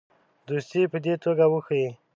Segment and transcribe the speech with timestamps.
[0.47, 1.89] دوستي په دې توګه وښیي.